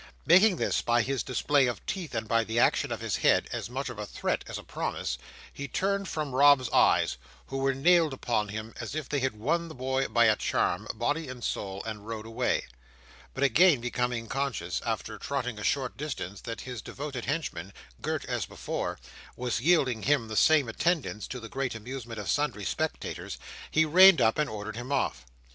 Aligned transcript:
Making 0.25 0.55
this, 0.55 0.81
by 0.81 1.03
his 1.03 1.21
display 1.21 1.67
of 1.67 1.85
teeth 1.85 2.15
and 2.15 2.27
by 2.27 2.43
the 2.43 2.57
action 2.57 2.91
of 2.91 3.01
his 3.01 3.17
head, 3.17 3.47
as 3.53 3.69
much 3.69 3.87
a 3.87 4.03
threat 4.03 4.43
as 4.47 4.57
a 4.57 4.63
promise, 4.63 5.19
he 5.53 5.67
turned 5.67 6.07
from 6.07 6.33
Rob's 6.33 6.71
eyes, 6.71 7.17
which 7.49 7.59
were 7.59 7.75
nailed 7.75 8.11
upon 8.11 8.47
him 8.47 8.73
as 8.79 8.95
if 8.95 9.11
he 9.11 9.19
had 9.19 9.35
won 9.39 9.67
the 9.67 9.75
boy 9.75 10.07
by 10.07 10.25
a 10.25 10.35
charm, 10.35 10.87
body 10.95 11.27
and 11.27 11.43
soul, 11.43 11.83
and 11.83 12.07
rode 12.07 12.25
away. 12.25 12.65
But 13.35 13.43
again 13.43 13.79
becoming 13.79 14.25
conscious, 14.27 14.81
after 14.83 15.19
trotting 15.19 15.59
a 15.59 15.63
short 15.63 15.97
distance, 15.97 16.41
that 16.41 16.61
his 16.61 16.81
devoted 16.81 17.25
henchman, 17.25 17.71
girt 18.01 18.25
as 18.25 18.47
before, 18.47 18.97
was 19.35 19.61
yielding 19.61 20.01
him 20.01 20.29
the 20.29 20.35
same 20.35 20.67
attendance, 20.67 21.27
to 21.27 21.39
the 21.39 21.47
great 21.47 21.75
amusement 21.75 22.19
of 22.19 22.27
sundry 22.27 22.65
spectators, 22.65 23.37
he 23.69 23.85
reined 23.85 24.19
up, 24.19 24.39
and 24.39 24.49
ordered 24.49 24.77
him 24.77 24.91
off. 24.91 25.27